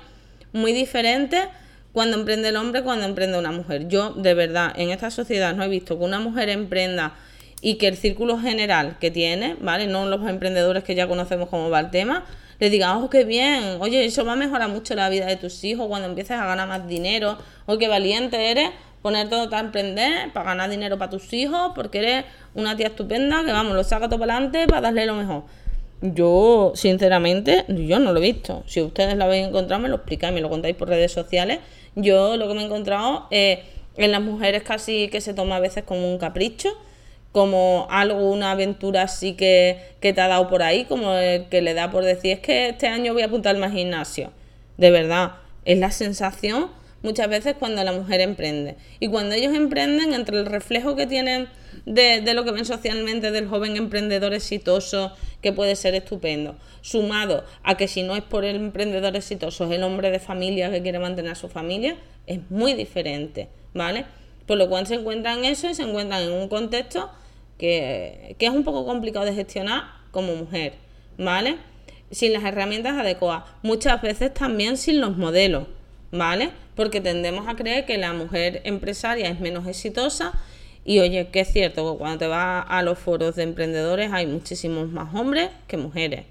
muy 0.52 0.72
diferente 0.72 1.48
cuando 1.92 2.16
emprende 2.16 2.50
el 2.50 2.56
hombre 2.56 2.84
cuando 2.84 3.06
emprende 3.06 3.36
una 3.36 3.50
mujer. 3.50 3.88
Yo, 3.88 4.10
de 4.10 4.34
verdad, 4.34 4.72
en 4.76 4.90
esta 4.90 5.10
sociedad 5.10 5.52
no 5.56 5.64
he 5.64 5.68
visto 5.68 5.98
que 5.98 6.04
una 6.04 6.20
mujer 6.20 6.48
emprenda 6.48 7.14
y 7.60 7.78
que 7.78 7.88
el 7.88 7.96
círculo 7.96 8.38
general 8.38 8.98
que 9.00 9.10
tiene, 9.10 9.56
¿vale? 9.60 9.88
No 9.88 10.06
los 10.06 10.24
emprendedores 10.28 10.84
que 10.84 10.94
ya 10.94 11.08
conocemos 11.08 11.48
cómo 11.48 11.70
va 11.70 11.80
el 11.80 11.90
tema, 11.90 12.24
le 12.58 12.70
diga, 12.70 12.98
oh, 12.98 13.10
qué 13.10 13.24
bien, 13.24 13.78
oye, 13.80 14.04
eso 14.04 14.24
va 14.24 14.32
a 14.32 14.36
mejorar 14.36 14.68
mucho 14.68 14.94
la 14.94 15.08
vida 15.08 15.26
de 15.26 15.36
tus 15.36 15.62
hijos 15.64 15.86
cuando 15.88 16.08
empieces 16.08 16.38
a 16.38 16.46
ganar 16.46 16.68
más 16.68 16.88
dinero, 16.88 17.38
o 17.66 17.78
qué 17.78 17.88
valiente 17.88 18.50
eres, 18.50 18.70
poner 19.02 19.28
todo 19.28 19.54
a 19.54 19.60
emprender 19.60 20.32
para 20.32 20.46
ganar 20.46 20.70
dinero 20.70 20.98
para 20.98 21.10
tus 21.10 21.32
hijos, 21.32 21.72
porque 21.74 21.98
eres 21.98 22.24
una 22.54 22.76
tía 22.76 22.88
estupenda 22.88 23.44
que, 23.44 23.52
vamos, 23.52 23.74
lo 23.74 23.84
saca 23.84 24.08
todo 24.08 24.18
para 24.18 24.34
adelante 24.34 24.66
para 24.66 24.80
darle 24.80 25.06
lo 25.06 25.14
mejor. 25.14 25.44
Yo, 26.02 26.72
sinceramente, 26.74 27.64
yo 27.68 27.98
no 27.98 28.12
lo 28.12 28.18
he 28.18 28.22
visto. 28.22 28.64
Si 28.66 28.82
ustedes 28.82 29.16
lo 29.16 29.24
habéis 29.24 29.46
encontrado, 29.48 29.80
me 29.80 29.88
lo 29.88 29.96
explicáis, 29.96 30.34
me 30.34 30.40
lo 30.40 30.50
contáis 30.50 30.76
por 30.76 30.88
redes 30.88 31.12
sociales. 31.12 31.60
Yo 31.94 32.36
lo 32.36 32.48
que 32.48 32.54
me 32.54 32.62
he 32.62 32.64
encontrado 32.66 33.28
en 33.30 34.12
las 34.12 34.20
mujeres 34.20 34.62
casi 34.62 35.08
que 35.08 35.20
se 35.20 35.32
toma 35.32 35.56
a 35.56 35.60
veces 35.60 35.84
como 35.84 36.10
un 36.10 36.18
capricho, 36.18 36.68
como 37.36 37.86
algo, 37.90 38.30
una 38.30 38.52
aventura 38.52 39.02
así 39.02 39.34
que, 39.34 39.78
que 40.00 40.14
te 40.14 40.22
ha 40.22 40.26
dado 40.26 40.48
por 40.48 40.62
ahí, 40.62 40.86
como 40.86 41.12
el 41.12 41.50
que 41.50 41.60
le 41.60 41.74
da 41.74 41.90
por 41.90 42.02
decir, 42.02 42.32
es 42.32 42.40
que 42.40 42.70
este 42.70 42.86
año 42.86 43.12
voy 43.12 43.20
a 43.20 43.26
apuntar 43.26 43.54
al 43.54 43.72
gimnasio. 43.72 44.32
De 44.78 44.90
verdad, 44.90 45.32
es 45.66 45.76
la 45.76 45.90
sensación 45.90 46.70
muchas 47.02 47.28
veces 47.28 47.54
cuando 47.58 47.84
la 47.84 47.92
mujer 47.92 48.22
emprende. 48.22 48.76
Y 49.00 49.08
cuando 49.08 49.34
ellos 49.34 49.54
emprenden, 49.54 50.14
entre 50.14 50.38
el 50.38 50.46
reflejo 50.46 50.96
que 50.96 51.06
tienen 51.06 51.48
de, 51.84 52.22
de, 52.22 52.32
lo 52.32 52.42
que 52.46 52.52
ven 52.52 52.64
socialmente 52.64 53.30
del 53.30 53.48
joven 53.48 53.76
emprendedor 53.76 54.32
exitoso, 54.32 55.12
que 55.42 55.52
puede 55.52 55.76
ser 55.76 55.94
estupendo, 55.94 56.56
sumado 56.80 57.44
a 57.62 57.76
que 57.76 57.86
si 57.86 58.02
no 58.02 58.16
es 58.16 58.22
por 58.22 58.46
el 58.46 58.56
emprendedor 58.56 59.14
exitoso, 59.14 59.66
es 59.66 59.72
el 59.72 59.82
hombre 59.82 60.10
de 60.10 60.20
familia 60.20 60.70
que 60.70 60.80
quiere 60.80 61.00
mantener 61.00 61.32
a 61.32 61.34
su 61.34 61.50
familia, 61.50 61.98
es 62.26 62.40
muy 62.48 62.72
diferente, 62.72 63.50
¿vale? 63.74 64.06
Por 64.46 64.56
lo 64.56 64.70
cual 64.70 64.86
se 64.86 64.94
encuentran 64.94 65.44
eso 65.44 65.68
y 65.68 65.74
se 65.74 65.82
encuentran 65.82 66.22
en 66.22 66.32
un 66.32 66.48
contexto 66.48 67.10
que, 67.58 68.36
es 68.38 68.50
un 68.50 68.64
poco 68.64 68.84
complicado 68.84 69.24
de 69.24 69.34
gestionar 69.34 69.84
como 70.10 70.34
mujer, 70.34 70.74
¿vale? 71.18 71.56
Sin 72.10 72.32
las 72.32 72.44
herramientas 72.44 72.94
adecuadas. 72.94 73.44
Muchas 73.62 74.00
veces 74.02 74.32
también 74.32 74.76
sin 74.76 75.00
los 75.00 75.16
modelos, 75.16 75.66
¿vale? 76.12 76.50
Porque 76.74 77.00
tendemos 77.00 77.48
a 77.48 77.56
creer 77.56 77.86
que 77.86 77.98
la 77.98 78.12
mujer 78.12 78.60
empresaria 78.64 79.28
es 79.28 79.40
menos 79.40 79.66
exitosa 79.66 80.32
y 80.84 81.00
oye, 81.00 81.28
que 81.28 81.40
es 81.40 81.52
cierto 81.52 81.92
que 81.92 81.98
cuando 81.98 82.18
te 82.18 82.26
vas 82.28 82.64
a 82.68 82.82
los 82.82 82.98
foros 82.98 83.34
de 83.34 83.42
emprendedores 83.42 84.12
hay 84.12 84.26
muchísimos 84.26 84.88
más 84.88 85.12
hombres 85.14 85.50
que 85.66 85.76
mujeres 85.76 86.26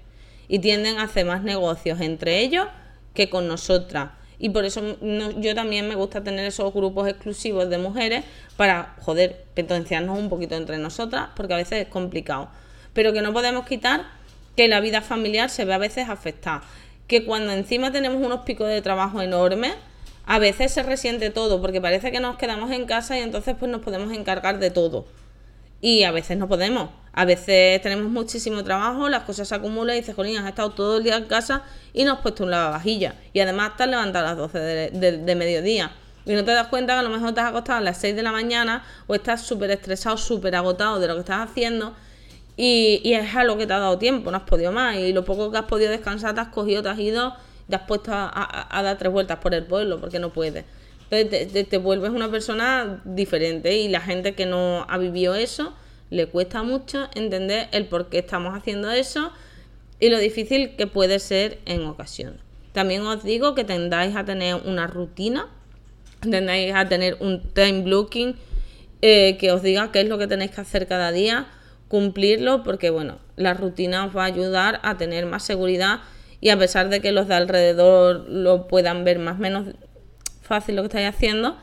y 0.48 0.60
tienden 0.60 0.98
a 0.98 1.04
hacer 1.04 1.26
más 1.26 1.42
negocios 1.42 2.00
entre 2.00 2.40
ellos 2.40 2.66
que 3.12 3.28
con 3.28 3.48
nosotras. 3.48 4.10
Y 4.38 4.50
por 4.50 4.64
eso 4.64 4.82
yo 5.38 5.54
también 5.54 5.88
me 5.88 5.94
gusta 5.94 6.22
tener 6.22 6.44
esos 6.44 6.72
grupos 6.72 7.08
exclusivos 7.08 7.70
de 7.70 7.78
mujeres 7.78 8.24
para, 8.56 8.94
joder, 9.00 9.44
potenciarnos 9.54 10.18
un 10.18 10.28
poquito 10.28 10.54
entre 10.56 10.78
nosotras, 10.78 11.28
porque 11.34 11.54
a 11.54 11.56
veces 11.56 11.82
es 11.82 11.88
complicado. 11.88 12.48
Pero 12.92 13.12
que 13.12 13.22
no 13.22 13.32
podemos 13.32 13.66
quitar 13.66 14.04
que 14.56 14.68
la 14.68 14.80
vida 14.80 15.00
familiar 15.00 15.50
se 15.50 15.64
ve 15.64 15.74
a 15.74 15.78
veces 15.78 16.08
afectada. 16.08 16.62
Que 17.06 17.24
cuando 17.24 17.52
encima 17.52 17.92
tenemos 17.92 18.24
unos 18.24 18.40
picos 18.40 18.68
de 18.68 18.82
trabajo 18.82 19.22
enormes, 19.22 19.74
a 20.26 20.38
veces 20.38 20.72
se 20.72 20.82
resiente 20.82 21.30
todo, 21.30 21.60
porque 21.60 21.80
parece 21.80 22.10
que 22.10 22.20
nos 22.20 22.36
quedamos 22.36 22.70
en 22.72 22.84
casa 22.84 23.16
y 23.16 23.20
entonces 23.20 23.54
pues 23.58 23.70
nos 23.70 23.80
podemos 23.80 24.12
encargar 24.12 24.58
de 24.58 24.70
todo. 24.70 25.06
Y 25.86 26.02
a 26.02 26.10
veces 26.10 26.36
no 26.36 26.48
podemos. 26.48 26.90
A 27.12 27.24
veces 27.24 27.80
tenemos 27.80 28.10
muchísimo 28.10 28.64
trabajo, 28.64 29.08
las 29.08 29.22
cosas 29.22 29.46
se 29.46 29.54
acumulan 29.54 29.94
y 29.94 30.00
dices, 30.00 30.16
Jolín, 30.16 30.36
has 30.36 30.48
estado 30.48 30.70
todo 30.70 30.96
el 30.96 31.04
día 31.04 31.16
en 31.16 31.26
casa 31.26 31.62
y 31.92 32.02
no 32.02 32.14
has 32.14 32.18
puesto 32.22 32.42
un 32.42 32.50
lavavajilla. 32.50 33.14
Y 33.32 33.38
además 33.38 33.70
estás 33.70 33.86
levantado 33.86 34.26
a 34.26 34.30
las 34.30 34.36
12 34.36 34.58
de, 34.58 35.34
mediodía. 35.36 35.92
Y 36.24 36.32
no 36.32 36.44
te 36.44 36.50
das 36.50 36.66
cuenta 36.66 36.94
que 36.94 36.98
a 36.98 37.02
lo 37.04 37.08
mejor 37.08 37.34
te 37.34 37.40
has 37.40 37.50
acostado 37.50 37.78
a 37.78 37.82
las 37.82 37.98
6 37.98 38.16
de 38.16 38.24
la 38.24 38.32
mañana 38.32 38.82
o 39.06 39.14
estás 39.14 39.42
súper 39.42 39.70
estresado, 39.70 40.16
súper 40.16 40.56
agotado 40.56 40.98
de 40.98 41.06
lo 41.06 41.14
que 41.14 41.20
estás 41.20 41.48
haciendo. 41.48 41.94
Y, 42.56 43.00
y, 43.04 43.14
es 43.14 43.36
algo 43.36 43.56
que 43.56 43.68
te 43.68 43.72
ha 43.72 43.78
dado 43.78 43.96
tiempo, 43.96 44.32
no 44.32 44.38
has 44.38 44.42
podido 44.42 44.72
más. 44.72 44.96
Y 44.96 45.12
lo 45.12 45.24
poco 45.24 45.52
que 45.52 45.58
has 45.58 45.66
podido 45.66 45.92
descansar, 45.92 46.34
te 46.34 46.40
has 46.40 46.48
cogido, 46.48 46.82
te 46.82 46.88
has 46.88 46.98
ido, 46.98 47.32
te 47.70 47.76
has 47.76 47.82
puesto 47.82 48.10
a, 48.12 48.80
dar 48.82 48.98
tres 48.98 49.12
vueltas 49.12 49.38
por 49.38 49.54
el 49.54 49.64
pueblo 49.64 50.00
porque 50.00 50.18
no 50.18 50.32
puedes. 50.32 50.64
Te 51.08 51.78
vuelves 51.78 52.10
una 52.10 52.30
persona 52.30 53.00
diferente 53.04 53.76
y 53.76 53.88
la 53.88 54.00
gente 54.00 54.34
que 54.34 54.46
no 54.46 54.84
ha 54.88 54.98
vivido 54.98 55.34
eso 55.34 55.74
le 56.10 56.26
cuesta 56.26 56.62
mucho 56.62 57.08
entender 57.14 57.68
el 57.72 57.86
por 57.86 58.08
qué 58.08 58.18
estamos 58.18 58.56
haciendo 58.56 58.90
eso 58.90 59.32
y 59.98 60.08
lo 60.10 60.18
difícil 60.18 60.76
que 60.76 60.86
puede 60.86 61.18
ser 61.18 61.58
en 61.66 61.84
ocasiones. 61.86 62.40
También 62.72 63.02
os 63.02 63.24
digo 63.24 63.54
que 63.54 63.64
tendáis 63.64 64.14
a 64.16 64.24
tener 64.24 64.56
una 64.66 64.86
rutina, 64.86 65.48
tendáis 66.20 66.74
a 66.74 66.88
tener 66.88 67.16
un 67.20 67.42
time 67.54 67.82
blocking 67.82 68.36
eh, 69.02 69.36
que 69.38 69.50
os 69.52 69.62
diga 69.62 69.92
qué 69.92 70.02
es 70.02 70.08
lo 70.08 70.18
que 70.18 70.26
tenéis 70.26 70.50
que 70.50 70.60
hacer 70.60 70.86
cada 70.86 71.12
día, 71.12 71.46
cumplirlo, 71.88 72.62
porque 72.62 72.90
bueno, 72.90 73.18
la 73.36 73.54
rutina 73.54 74.04
os 74.06 74.16
va 74.16 74.24
a 74.24 74.26
ayudar 74.26 74.80
a 74.82 74.96
tener 74.96 75.26
más 75.26 75.42
seguridad 75.42 76.00
y 76.40 76.50
a 76.50 76.58
pesar 76.58 76.88
de 76.90 77.00
que 77.00 77.12
los 77.12 77.28
de 77.28 77.34
alrededor 77.34 78.26
lo 78.28 78.68
puedan 78.68 79.04
ver 79.04 79.18
más 79.18 79.38
o 79.38 79.42
menos 79.42 79.68
fácil 80.46 80.76
lo 80.76 80.82
que 80.82 80.86
estáis 80.86 81.08
haciendo, 81.08 81.56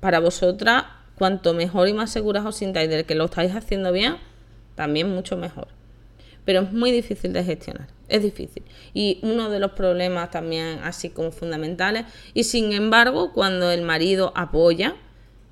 para 0.00 0.20
vosotras 0.20 0.84
cuanto 1.20 1.52
mejor 1.52 1.86
y 1.88 1.92
más 1.92 2.10
seguras 2.10 2.46
os 2.46 2.56
sintáis 2.56 2.88
de 2.88 3.04
que 3.04 3.14
lo 3.14 3.26
estáis 3.26 3.54
haciendo 3.54 3.92
bien, 3.92 4.16
también 4.74 5.10
mucho 5.14 5.36
mejor. 5.36 5.68
pero 6.46 6.62
es 6.62 6.72
muy 6.72 6.90
difícil 6.90 7.34
de 7.34 7.44
gestionar. 7.44 7.88
Es 8.08 8.22
difícil. 8.22 8.64
Y 8.94 9.20
uno 9.22 9.50
de 9.50 9.60
los 9.60 9.72
problemas 9.72 10.30
también 10.30 10.80
así 10.82 11.10
como 11.10 11.30
fundamentales. 11.30 12.06
Y 12.32 12.44
sin 12.44 12.72
embargo, 12.72 13.32
cuando 13.32 13.70
el 13.70 13.82
marido 13.82 14.32
apoya, 14.34 14.96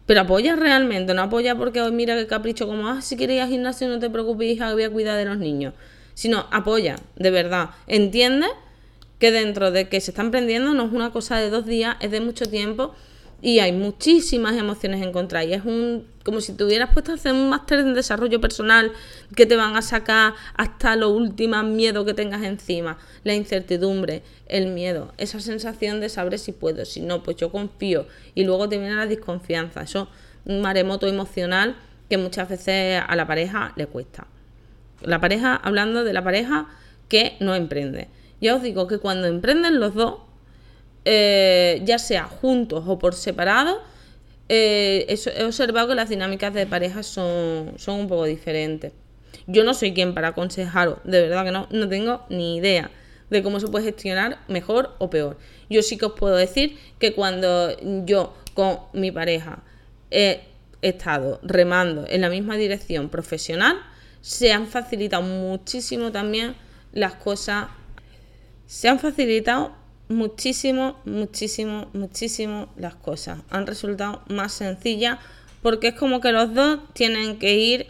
pero 0.06 0.22
apoya 0.22 0.56
realmente, 0.56 1.12
no 1.12 1.22
apoya 1.22 1.54
porque 1.54 1.82
hoy 1.82 1.92
mira 1.92 2.16
qué 2.16 2.26
capricho, 2.26 2.66
como, 2.66 2.88
ah, 2.88 3.02
si 3.02 3.16
quieres 3.18 3.36
ir 3.36 3.42
al 3.42 3.50
gimnasio 3.50 3.88
no 3.88 3.98
te 3.98 4.08
preocupes, 4.08 4.48
hija, 4.48 4.72
voy 4.72 4.84
a 4.84 4.90
cuidar 4.90 5.18
de 5.18 5.26
los 5.26 5.36
niños. 5.36 5.74
Sino 6.14 6.46
apoya, 6.50 6.96
de 7.16 7.30
verdad. 7.30 7.70
Entiende 7.86 8.46
que 9.18 9.30
dentro 9.30 9.70
de 9.70 9.88
que 9.88 10.00
se 10.00 10.10
está 10.10 10.22
emprendiendo 10.22 10.74
no 10.74 10.86
es 10.86 10.92
una 10.92 11.10
cosa 11.10 11.38
de 11.38 11.50
dos 11.50 11.66
días, 11.66 11.96
es 12.00 12.10
de 12.10 12.20
mucho 12.20 12.46
tiempo 12.46 12.94
y 13.40 13.60
hay 13.60 13.72
muchísimas 13.72 14.56
emociones 14.56 15.02
en 15.02 15.12
contra 15.12 15.44
y 15.44 15.54
es 15.54 15.64
un 15.64 16.06
como 16.24 16.40
si 16.40 16.52
te 16.52 16.64
hubieras 16.64 16.90
puesto 16.92 17.12
a 17.12 17.14
hacer 17.14 17.32
un 17.32 17.48
máster 17.48 17.78
en 17.78 17.94
desarrollo 17.94 18.40
personal 18.40 18.92
que 19.34 19.46
te 19.46 19.56
van 19.56 19.76
a 19.76 19.82
sacar 19.82 20.34
hasta 20.54 20.94
los 20.94 21.10
últimos 21.12 21.64
miedos 21.64 22.04
que 22.04 22.12
tengas 22.12 22.42
encima, 22.42 22.98
la 23.24 23.34
incertidumbre, 23.34 24.22
el 24.46 24.66
miedo, 24.66 25.12
esa 25.16 25.40
sensación 25.40 26.00
de 26.00 26.10
saber 26.10 26.38
si 26.38 26.52
puedo, 26.52 26.84
si 26.84 27.00
no, 27.00 27.22
pues 27.22 27.36
yo 27.36 27.50
confío 27.50 28.06
y 28.34 28.44
luego 28.44 28.68
te 28.68 28.76
viene 28.76 28.94
la 28.94 29.06
desconfianza, 29.06 29.82
eso 29.82 30.08
un 30.44 30.60
maremoto 30.60 31.06
emocional 31.06 31.76
que 32.10 32.18
muchas 32.18 32.48
veces 32.48 33.02
a 33.06 33.16
la 33.16 33.26
pareja 33.26 33.72
le 33.76 33.86
cuesta. 33.86 34.26
La 35.02 35.20
pareja, 35.20 35.54
hablando 35.54 36.04
de 36.04 36.12
la 36.12 36.24
pareja 36.24 36.66
que 37.08 37.36
no 37.40 37.54
emprende. 37.54 38.08
Ya 38.40 38.54
os 38.54 38.62
digo 38.62 38.86
que 38.86 38.98
cuando 38.98 39.26
emprenden 39.26 39.80
los 39.80 39.94
dos, 39.94 40.16
eh, 41.04 41.80
ya 41.84 41.98
sea 41.98 42.24
juntos 42.24 42.84
o 42.86 42.98
por 42.98 43.14
separado, 43.14 43.80
eh, 44.48 45.06
he 45.08 45.44
observado 45.44 45.88
que 45.88 45.94
las 45.94 46.08
dinámicas 46.08 46.54
de 46.54 46.66
pareja 46.66 47.02
son, 47.02 47.74
son 47.76 48.00
un 48.00 48.08
poco 48.08 48.24
diferentes. 48.24 48.92
Yo 49.46 49.64
no 49.64 49.74
soy 49.74 49.92
quien 49.92 50.14
para 50.14 50.28
aconsejaros, 50.28 50.98
de 51.04 51.22
verdad 51.22 51.44
que 51.44 51.50
no, 51.50 51.68
no 51.70 51.88
tengo 51.88 52.24
ni 52.28 52.56
idea 52.56 52.90
de 53.30 53.42
cómo 53.42 53.60
se 53.60 53.68
puede 53.68 53.84
gestionar 53.84 54.38
mejor 54.48 54.94
o 54.98 55.10
peor. 55.10 55.38
Yo 55.68 55.82
sí 55.82 55.98
que 55.98 56.06
os 56.06 56.12
puedo 56.12 56.36
decir 56.36 56.78
que 56.98 57.14
cuando 57.14 57.76
yo 58.04 58.34
con 58.54 58.78
mi 58.92 59.10
pareja 59.10 59.62
he 60.10 60.40
estado 60.82 61.40
remando 61.42 62.06
en 62.08 62.22
la 62.22 62.30
misma 62.30 62.56
dirección 62.56 63.08
profesional, 63.08 63.76
se 64.20 64.52
han 64.52 64.66
facilitado 64.66 65.22
muchísimo 65.22 66.12
también 66.12 66.54
las 66.92 67.14
cosas, 67.14 67.68
se 68.68 68.86
han 68.86 68.98
facilitado 68.98 69.72
muchísimo, 70.08 71.00
muchísimo, 71.06 71.88
muchísimo 71.94 72.68
las 72.76 72.94
cosas. 72.94 73.40
Han 73.48 73.66
resultado 73.66 74.22
más 74.28 74.52
sencillas 74.52 75.18
porque 75.62 75.88
es 75.88 75.94
como 75.94 76.20
que 76.20 76.32
los 76.32 76.52
dos 76.52 76.80
tienen 76.92 77.38
que 77.38 77.54
ir 77.54 77.86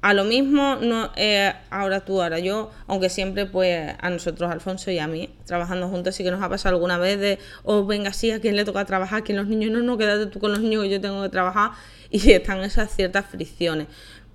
a 0.00 0.14
lo 0.14 0.24
mismo, 0.24 0.76
no 0.80 1.10
eh, 1.16 1.52
ahora 1.70 2.04
tú, 2.04 2.22
ahora 2.22 2.38
yo, 2.38 2.70
aunque 2.86 3.08
siempre 3.08 3.46
pues 3.46 3.94
a 4.00 4.10
nosotros, 4.10 4.50
Alfonso 4.50 4.92
y 4.92 4.98
a 5.00 5.08
mí, 5.08 5.28
trabajando 5.44 5.88
juntos, 5.88 6.14
sí 6.14 6.24
que 6.24 6.30
nos 6.30 6.42
ha 6.42 6.48
pasado 6.48 6.76
alguna 6.76 6.98
vez 6.98 7.18
de, 7.18 7.38
oh, 7.64 7.84
venga, 7.84 8.12
sí, 8.12 8.30
a 8.30 8.40
quién 8.40 8.54
le 8.54 8.64
toca 8.64 8.84
trabajar, 8.84 9.24
quién 9.24 9.38
los 9.38 9.48
niños, 9.48 9.72
no, 9.72 9.80
no, 9.80 9.98
quédate 9.98 10.26
tú 10.26 10.38
con 10.38 10.52
los 10.52 10.60
niños 10.60 10.84
que 10.84 10.90
yo 10.90 11.00
tengo 11.00 11.22
que 11.22 11.28
trabajar, 11.28 11.72
y 12.10 12.30
están 12.30 12.60
esas 12.60 12.94
ciertas 12.94 13.26
fricciones. 13.26 13.88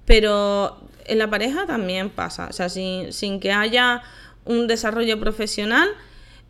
Pero 0.06 0.80
en 1.06 1.20
la 1.20 1.30
pareja 1.30 1.66
también 1.66 2.10
pasa, 2.10 2.48
o 2.50 2.54
sea, 2.54 2.70
sin 2.70 3.40
que 3.42 3.52
haya 3.52 4.04
un 4.48 4.68
desarrollo 4.68 5.20
profesional, 5.20 5.90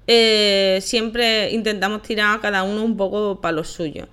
eh, 0.08 0.80
siempre 0.82 1.52
intentamos 1.52 2.02
tirar 2.02 2.38
a 2.38 2.42
cada 2.42 2.64
uno 2.64 2.84
un 2.84 2.96
poco 2.96 3.42
para 3.42 3.52
lo 3.52 3.64
suyo. 3.64 4.08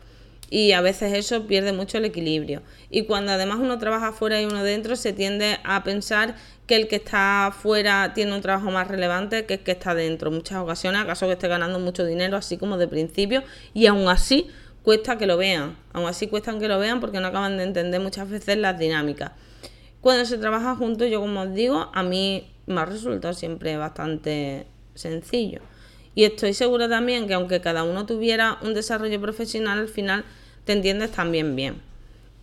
Y 0.50 0.72
a 0.72 0.80
veces 0.80 1.12
eso 1.12 1.46
pierde 1.46 1.72
mucho 1.72 1.98
el 1.98 2.04
equilibrio. 2.04 2.62
Y 2.90 3.04
cuando 3.04 3.32
además 3.32 3.58
uno 3.60 3.78
trabaja 3.78 4.12
fuera 4.12 4.40
y 4.40 4.44
uno 4.44 4.62
dentro, 4.62 4.94
se 4.94 5.12
tiende 5.12 5.58
a 5.64 5.82
pensar 5.82 6.36
que 6.66 6.76
el 6.76 6.88
que 6.88 6.96
está 6.96 7.52
fuera 7.56 8.12
tiene 8.14 8.34
un 8.34 8.40
trabajo 8.40 8.70
más 8.70 8.88
relevante 8.88 9.46
que 9.46 9.54
el 9.54 9.60
que 9.60 9.72
está 9.72 9.94
dentro. 9.94 10.30
muchas 10.30 10.58
ocasiones, 10.58 11.00
acaso 11.00 11.26
que 11.26 11.32
esté 11.32 11.48
ganando 11.48 11.78
mucho 11.78 12.04
dinero, 12.04 12.36
así 12.36 12.56
como 12.56 12.78
de 12.78 12.88
principio, 12.88 13.42
y 13.72 13.86
aún 13.86 14.08
así 14.08 14.48
cuesta 14.82 15.18
que 15.18 15.26
lo 15.26 15.36
vean. 15.36 15.76
Aún 15.92 16.06
así 16.06 16.26
cuesta 16.28 16.56
que 16.58 16.68
lo 16.68 16.78
vean 16.78 17.00
porque 17.00 17.20
no 17.20 17.28
acaban 17.28 17.56
de 17.56 17.64
entender 17.64 18.00
muchas 18.00 18.28
veces 18.28 18.56
las 18.58 18.78
dinámicas. 18.78 19.32
Cuando 20.04 20.26
se 20.26 20.36
trabaja 20.36 20.76
juntos, 20.76 21.08
yo 21.10 21.18
como 21.18 21.40
os 21.40 21.54
digo, 21.54 21.88
a 21.94 22.02
mí 22.02 22.46
me 22.66 22.78
ha 22.78 22.84
resultado 22.84 23.32
siempre 23.32 23.78
bastante 23.78 24.66
sencillo. 24.94 25.62
Y 26.14 26.24
estoy 26.24 26.52
segura 26.52 26.90
también 26.90 27.26
que 27.26 27.32
aunque 27.32 27.62
cada 27.62 27.84
uno 27.84 28.04
tuviera 28.04 28.58
un 28.60 28.74
desarrollo 28.74 29.18
profesional, 29.18 29.78
al 29.78 29.88
final 29.88 30.26
te 30.66 30.74
entiendes 30.74 31.10
también 31.12 31.56
bien. 31.56 31.80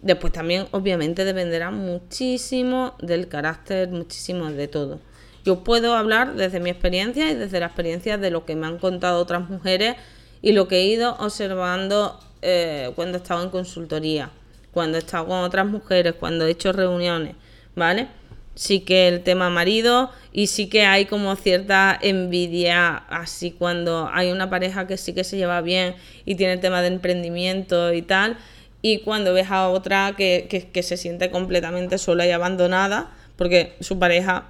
Después 0.02 0.34
también 0.34 0.66
obviamente 0.72 1.24
dependerá 1.24 1.70
muchísimo 1.70 2.96
del 3.00 3.28
carácter, 3.28 3.90
muchísimo 3.90 4.50
de 4.50 4.68
todo. 4.68 5.00
Yo 5.46 5.64
puedo 5.64 5.94
hablar 5.94 6.34
desde 6.34 6.60
mi 6.60 6.72
experiencia 6.72 7.30
y 7.30 7.36
desde 7.36 7.60
la 7.60 7.68
experiencia 7.68 8.18
de 8.18 8.32
lo 8.32 8.44
que 8.44 8.56
me 8.56 8.66
han 8.66 8.80
contado 8.80 9.20
otras 9.20 9.48
mujeres 9.48 9.98
y 10.42 10.54
lo 10.54 10.68
que 10.68 10.78
he 10.78 10.86
ido 10.86 11.16
observando 11.20 12.20
eh, 12.42 12.92
cuando 12.96 13.20
he 13.20 13.22
estado 13.22 13.44
en 13.44 13.52
consultoría, 13.52 14.32
cuando 14.72 14.98
he 14.98 15.02
estado 15.02 15.28
con 15.28 15.42
otras 15.42 15.68
mujeres, 15.68 16.16
cuando 16.20 16.48
he 16.48 16.50
hecho 16.50 16.72
reuniones, 16.72 17.36
¿vale? 17.76 18.08
sí 18.56 18.82
que 18.82 19.08
el 19.08 19.24
tema 19.24 19.50
marido 19.50 20.12
y 20.34 20.48
sí 20.48 20.68
que 20.68 20.86
hay 20.86 21.06
como 21.06 21.36
cierta 21.36 21.98
envidia 22.02 22.96
así 22.96 23.52
cuando 23.52 24.10
hay 24.12 24.32
una 24.32 24.50
pareja 24.50 24.88
que 24.88 24.98
sí 24.98 25.14
que 25.14 25.24
se 25.24 25.38
lleva 25.38 25.62
bien 25.62 25.96
y 26.26 26.36
tiene 26.36 26.54
el 26.54 26.60
tema 26.60 26.82
de 26.82 26.88
emprendimiento 26.88 27.94
y 27.94 28.02
tal 28.02 28.38
y 28.82 29.00
cuando 29.00 29.34
ves 29.34 29.52
a 29.52 29.70
otra 29.70 30.16
que, 30.18 30.70
que, 30.72 30.84
se 30.84 30.98
siente 30.98 31.30
completamente 31.30 31.98
sola 31.98 32.26
y 32.26 32.32
abandonada 32.32 33.12
porque 33.36 33.76
su 33.80 34.00
pareja 34.00 34.50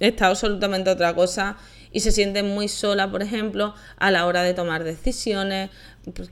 está 0.00 0.28
absolutamente 0.28 0.90
otra 0.90 1.14
cosa 1.14 1.56
y 1.92 2.00
se 2.00 2.12
siente 2.12 2.42
muy 2.42 2.68
sola, 2.68 3.10
por 3.10 3.22
ejemplo, 3.22 3.74
a 3.96 4.10
la 4.10 4.26
hora 4.26 4.42
de 4.42 4.52
tomar 4.52 4.84
decisiones, 4.84 5.70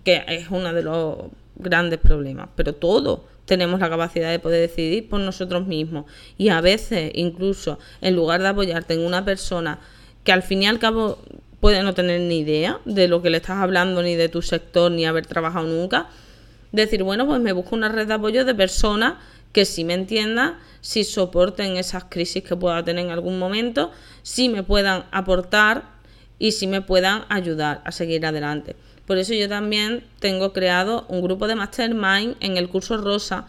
que 0.04 0.23
es 0.28 0.49
uno 0.50 0.75
de 0.75 0.83
los 0.83 1.16
grandes 1.57 1.99
problemas, 2.00 2.49
pero 2.54 2.75
todo, 2.75 3.25
tenemos 3.47 3.81
la 3.81 3.91
capacidad 3.91 4.31
de 4.31 4.39
poder 4.39 4.61
decidir 4.69 5.09
por 5.09 5.21
nosotros 5.21 5.67
mismos. 5.67 6.07
Y 6.39 6.49
a 6.49 6.61
veces, 6.61 7.11
incluso, 7.15 7.79
en 8.01 8.17
lugar 8.17 8.43
de 8.43 8.49
apoyarte 8.49 8.95
en 8.95 9.01
una 9.01 9.25
persona 9.25 9.81
que 10.25 10.33
al 10.33 10.43
fin 10.43 10.63
y 10.63 10.67
al 10.67 10.79
cabo 10.79 11.19
puede 11.61 11.83
no 11.83 11.95
tener 11.95 12.21
ni 12.21 12.39
idea 12.39 12.81
de 12.85 13.09
lo 13.09 13.23
que 13.23 13.31
le 13.31 13.39
estás 13.39 13.59
hablando, 13.59 14.03
ni 14.03 14.17
de 14.17 14.29
tu 14.29 14.43
sector, 14.43 14.91
ni 14.91 15.07
haber 15.07 15.27
trabajado 15.27 15.67
nunca, 15.67 16.09
decir, 16.73 17.03
bueno, 17.03 17.27
pues 17.27 17.41
me 17.41 17.53
busco 17.53 17.75
una 17.75 17.89
red 17.89 18.07
de 18.07 18.15
apoyo 18.15 18.45
de 18.45 18.55
personas 18.55 19.15
que 19.53 19.65
sí 19.65 19.85
me 19.85 19.95
entiendan, 19.95 20.59
sí 20.81 21.05
soporten 21.05 21.77
esas 21.77 22.05
crisis 22.05 22.43
que 22.43 22.57
pueda 22.57 22.85
tener 22.85 23.07
en 23.07 23.13
algún 23.13 23.39
momento, 23.39 23.93
sí 24.23 24.49
me 24.49 24.63
puedan 24.63 25.05
aportar 25.13 25.85
y 26.39 26.53
sí 26.53 26.67
me 26.67 26.83
puedan 26.83 27.25
ayudar 27.29 27.81
a 27.85 27.93
seguir 27.93 28.27
adelante. 28.27 28.77
Por 29.07 29.19
eso 29.19 29.35
yo 29.35 29.49
también 29.49 30.05
tengo 30.19 30.53
creado 30.53 31.05
un 31.09 31.21
grupo 31.23 31.47
de 31.47 31.55
mastermind 31.55 32.37
en 32.41 32.57
el 32.57 32.69
curso 32.69 32.97
Rosa, 32.97 33.47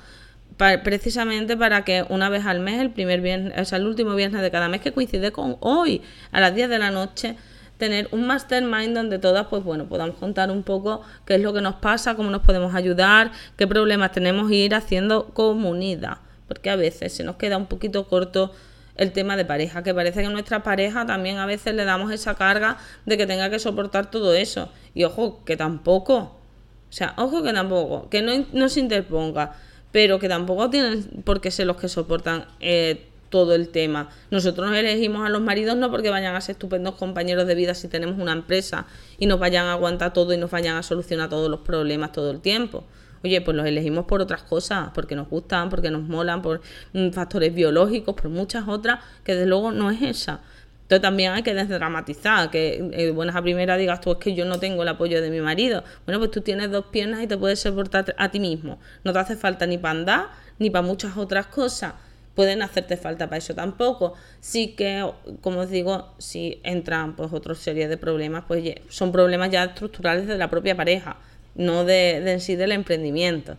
precisamente 0.57 1.57
para 1.57 1.83
que 1.83 2.05
una 2.09 2.29
vez 2.29 2.45
al 2.45 2.59
mes, 2.59 2.81
el 2.81 2.91
primer 2.91 3.21
viernes, 3.21 3.53
o 3.59 3.65
sea, 3.65 3.77
el 3.77 3.85
último 3.85 4.15
viernes 4.15 4.41
de 4.41 4.51
cada 4.51 4.69
mes 4.69 4.81
que 4.81 4.91
coincide 4.91 5.31
con 5.31 5.57
hoy, 5.59 6.01
a 6.31 6.39
las 6.39 6.55
10 6.55 6.69
de 6.69 6.79
la 6.79 6.91
noche, 6.91 7.35
tener 7.77 8.07
un 8.11 8.25
mastermind 8.25 8.95
donde 8.95 9.19
todas, 9.19 9.47
pues 9.47 9.63
bueno, 9.63 9.85
podamos 9.85 10.15
contar 10.17 10.51
un 10.51 10.63
poco 10.63 11.01
qué 11.25 11.35
es 11.35 11.41
lo 11.41 11.53
que 11.53 11.61
nos 11.61 11.75
pasa, 11.75 12.15
cómo 12.15 12.29
nos 12.29 12.41
podemos 12.41 12.73
ayudar, 12.73 13.31
qué 13.57 13.67
problemas 13.67 14.11
tenemos 14.11 14.49
ir 14.51 14.75
haciendo 14.75 15.27
comunidad, 15.27 16.19
porque 16.47 16.69
a 16.69 16.75
veces 16.75 17.13
se 17.13 17.23
nos 17.23 17.35
queda 17.35 17.57
un 17.57 17.65
poquito 17.65 18.07
corto 18.07 18.53
el 18.95 19.11
tema 19.11 19.35
de 19.35 19.45
pareja, 19.45 19.83
que 19.83 19.93
parece 19.93 20.21
que 20.21 20.29
nuestra 20.29 20.63
pareja 20.63 21.05
también 21.05 21.37
a 21.37 21.45
veces 21.45 21.75
le 21.75 21.85
damos 21.85 22.11
esa 22.11 22.35
carga 22.35 22.77
de 23.05 23.17
que 23.17 23.27
tenga 23.27 23.49
que 23.49 23.59
soportar 23.59 24.09
todo 24.09 24.33
eso. 24.33 24.69
Y 24.93 25.03
ojo, 25.03 25.43
que 25.45 25.57
tampoco, 25.57 26.17
o 26.17 26.91
sea, 26.91 27.13
ojo 27.17 27.43
que 27.43 27.53
tampoco, 27.53 28.09
que 28.09 28.21
no, 28.21 28.69
se 28.69 28.79
interponga, 28.79 29.55
pero 29.91 30.19
que 30.19 30.29
tampoco 30.29 30.69
tienen 30.69 31.03
por 31.23 31.41
qué 31.41 31.51
ser 31.51 31.67
los 31.67 31.77
que 31.77 31.89
soportan 31.89 32.45
eh, 32.59 33.05
todo 33.29 33.53
el 33.53 33.69
tema. 33.69 34.09
Nosotros 34.31 34.69
nos 34.69 34.77
elegimos 34.77 35.25
a 35.25 35.29
los 35.29 35.41
maridos 35.41 35.75
no 35.75 35.91
porque 35.91 36.09
vayan 36.09 36.35
a 36.35 36.41
ser 36.41 36.53
estupendos 36.53 36.95
compañeros 36.95 37.47
de 37.47 37.55
vida 37.55 37.73
si 37.73 37.87
tenemos 37.87 38.17
una 38.17 38.31
empresa 38.31 38.85
y 39.17 39.25
nos 39.25 39.39
vayan 39.39 39.65
a 39.65 39.73
aguantar 39.73 40.13
todo 40.13 40.33
y 40.33 40.37
nos 40.37 40.51
vayan 40.51 40.77
a 40.77 40.83
solucionar 40.83 41.29
todos 41.29 41.49
los 41.49 41.59
problemas 41.61 42.11
todo 42.13 42.31
el 42.31 42.39
tiempo. 42.39 42.85
Oye, 43.25 43.41
pues 43.41 43.57
los 43.57 43.65
elegimos 43.65 44.05
por 44.05 44.21
otras 44.21 44.43
cosas, 44.43 44.91
porque 44.93 45.15
nos 45.15 45.27
gustan, 45.27 45.71
porque 45.71 45.89
nos 45.89 46.03
molan, 46.03 46.43
por 46.43 46.61
mm, 46.93 47.09
factores 47.09 47.55
biológicos, 47.55 48.13
por 48.13 48.29
muchas 48.29 48.67
otras, 48.67 48.99
que 49.23 49.33
desde 49.33 49.47
luego 49.47 49.71
no 49.71 49.89
es 49.89 49.99
esa. 50.03 50.41
Entonces 50.83 51.01
también 51.01 51.31
hay 51.31 51.41
que 51.41 51.55
desdramatizar, 51.55 52.51
que 52.51 52.87
eh, 52.93 53.09
buenas 53.09 53.35
a 53.35 53.41
primera 53.41 53.77
digas 53.77 53.99
tú 53.99 54.11
es 54.11 54.19
que 54.19 54.35
yo 54.35 54.45
no 54.45 54.59
tengo 54.59 54.83
el 54.83 54.89
apoyo 54.89 55.23
de 55.23 55.31
mi 55.31 55.41
marido. 55.41 55.83
Bueno, 56.05 56.19
pues 56.19 56.29
tú 56.29 56.41
tienes 56.41 56.69
dos 56.69 56.85
piernas 56.91 57.23
y 57.23 57.27
te 57.27 57.35
puedes 57.35 57.59
soportar 57.59 58.13
a 58.19 58.29
ti 58.29 58.39
mismo. 58.39 58.77
No 59.03 59.11
te 59.11 59.17
hace 59.17 59.35
falta 59.35 59.65
ni 59.65 59.79
para 59.79 59.99
andar, 59.99 60.27
ni 60.59 60.69
para 60.69 60.85
muchas 60.85 61.17
otras 61.17 61.47
cosas. 61.47 61.95
Pueden 62.35 62.61
hacerte 62.61 62.95
falta 62.95 63.25
para 63.25 63.39
eso 63.39 63.55
tampoco. 63.55 64.13
Sí 64.39 64.75
que, 64.75 65.03
como 65.41 65.61
os 65.61 65.71
digo, 65.71 66.13
si 66.19 66.61
entran 66.63 67.15
pues 67.15 67.33
otra 67.33 67.55
serie 67.55 67.87
de 67.87 67.97
problemas, 67.97 68.43
pues 68.47 68.75
son 68.89 69.11
problemas 69.11 69.49
ya 69.49 69.63
estructurales 69.63 70.27
de 70.27 70.37
la 70.37 70.51
propia 70.51 70.77
pareja 70.77 71.17
no 71.55 71.85
de, 71.85 72.17
en 72.31 72.39
sí 72.39 72.55
del 72.55 72.71
emprendimiento. 72.71 73.57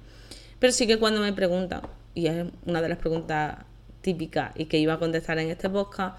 Pero 0.58 0.72
sí 0.72 0.86
que 0.86 0.98
cuando 0.98 1.20
me 1.20 1.32
preguntan, 1.32 1.82
y 2.14 2.28
es 2.28 2.46
una 2.64 2.80
de 2.80 2.88
las 2.88 2.98
preguntas 2.98 3.58
típicas 4.00 4.52
y 4.54 4.66
que 4.66 4.78
iba 4.78 4.94
a 4.94 4.98
contestar 4.98 5.38
en 5.38 5.50
este 5.50 5.68
podcast, 5.68 6.18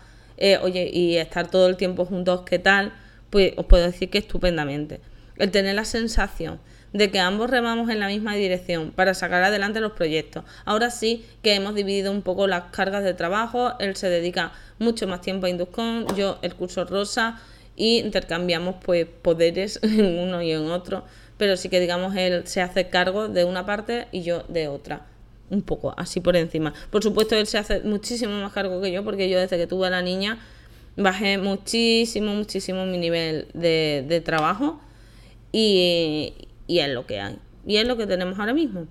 oye, 0.61 0.89
y 0.93 1.17
estar 1.17 1.49
todo 1.49 1.67
el 1.67 1.77
tiempo 1.77 2.05
juntos, 2.05 2.41
¿qué 2.45 2.59
tal? 2.59 2.93
Pues 3.29 3.53
os 3.57 3.65
puedo 3.65 3.85
decir 3.85 4.09
que 4.09 4.19
estupendamente. 4.19 5.01
El 5.37 5.51
tener 5.51 5.75
la 5.75 5.85
sensación 5.85 6.59
de 6.93 7.11
que 7.11 7.19
ambos 7.19 7.49
remamos 7.49 7.89
en 7.89 7.99
la 7.99 8.07
misma 8.07 8.35
dirección 8.35 8.91
para 8.91 9.13
sacar 9.13 9.43
adelante 9.43 9.81
los 9.81 9.91
proyectos. 9.93 10.43
Ahora 10.65 10.89
sí 10.89 11.25
que 11.41 11.53
hemos 11.55 11.75
dividido 11.75 12.11
un 12.11 12.21
poco 12.21 12.47
las 12.47 12.65
cargas 12.71 13.03
de 13.03 13.13
trabajo, 13.13 13.73
él 13.79 13.95
se 13.95 14.09
dedica 14.09 14.51
mucho 14.79 15.07
más 15.07 15.21
tiempo 15.21 15.45
a 15.45 15.49
Induscon, 15.49 16.05
yo 16.15 16.39
el 16.41 16.55
curso 16.55 16.85
rosa 16.85 17.41
y 17.75 17.99
intercambiamos 17.99 18.75
pues 18.83 19.05
poderes 19.05 19.79
en 19.83 20.19
uno 20.19 20.41
y 20.41 20.51
en 20.51 20.69
otro, 20.71 21.03
pero 21.37 21.57
sí 21.57 21.69
que 21.69 21.79
digamos 21.79 22.15
él 22.15 22.47
se 22.47 22.61
hace 22.61 22.89
cargo 22.89 23.27
de 23.27 23.45
una 23.45 23.65
parte 23.65 24.07
y 24.11 24.23
yo 24.23 24.43
de 24.47 24.67
otra. 24.67 25.05
Un 25.49 25.61
poco, 25.61 25.93
así 25.97 26.19
por 26.19 26.35
encima. 26.35 26.73
Por 26.89 27.03
supuesto, 27.03 27.35
él 27.35 27.47
se 27.47 27.57
hace 27.57 27.79
muchísimo 27.81 28.33
más 28.41 28.51
cargo 28.51 28.81
que 28.81 28.91
yo, 28.91 29.03
porque 29.03 29.29
yo 29.29 29.39
desde 29.39 29.57
que 29.57 29.65
tuve 29.65 29.87
a 29.87 29.89
la 29.89 30.01
niña 30.01 30.39
bajé 30.97 31.37
muchísimo, 31.37 32.33
muchísimo 32.33 32.85
mi 32.85 32.97
nivel 32.97 33.47
de, 33.53 34.03
de 34.07 34.19
trabajo 34.19 34.81
y, 35.51 36.33
y 36.65 36.79
es 36.79 36.89
lo 36.89 37.05
que 37.05 37.21
hay. 37.21 37.37
Y 37.65 37.77
es 37.77 37.87
lo 37.87 37.97
que 37.97 38.07
tenemos 38.07 38.39
ahora 38.39 38.53
mismo. 38.53 38.87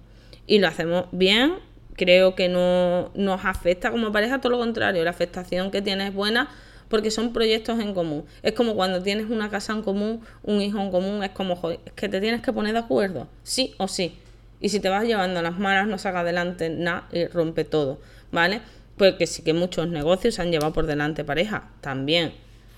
Y 0.47 0.59
lo 0.59 0.69
hacemos 0.69 1.07
bien. 1.13 1.55
Creo 1.97 2.35
que 2.35 2.49
no 2.49 3.11
nos 3.15 3.45
afecta 3.45 3.91
como 3.91 4.13
pareja, 4.13 4.41
todo 4.41 4.53
lo 4.53 4.59
contrario. 4.59 5.03
La 5.05 5.11
afectación 5.11 5.71
que 5.71 5.83
tiene 5.83 6.09
es 6.09 6.15
buena 6.15 6.49
porque 6.89 7.11
son 7.11 7.33
proyectos 7.33 7.81
en 7.81 7.95
común. 7.95 8.25
Es 8.43 8.53
como 8.53 8.75
cuando 8.75 9.03
tienes 9.03 9.29
una 9.31 9.51
casa 9.51 9.73
en 9.73 9.83
común, 9.83 10.21
un 10.43 10.61
hijo 10.61 10.81
en 10.81 10.91
común, 10.91 11.23
es 11.23 11.31
como, 11.31 11.57
joder, 11.57 11.81
es 11.85 11.93
que 11.93 12.09
te 12.09 12.21
tienes 12.21 12.43
que 12.43 12.53
poner 12.53 12.73
de 12.73 12.81
acuerdo, 12.81 13.29
sí 13.43 13.75
o 13.79 13.89
sí. 13.89 14.17
Y 14.61 14.71
si 14.71 14.81
te 14.81 14.89
vas 14.89 15.05
llevando 15.05 15.43
las 15.43 15.59
malas, 15.59 15.87
no 15.87 15.99
saca 15.99 16.21
adelante 16.21 16.71
nada 16.71 17.09
y 17.13 17.27
rompe 17.27 17.65
todo, 17.65 17.99
¿vale? 18.33 18.61
Porque 18.97 19.27
sí 19.27 19.43
que 19.43 19.53
muchos 19.53 19.89
negocios 19.89 20.37
se 20.37 20.43
han 20.43 20.51
llevado 20.51 20.73
por 20.73 20.87
delante 20.87 21.25
pareja, 21.25 21.69
también. 21.81 22.33